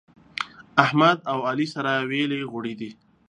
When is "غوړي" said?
2.51-2.73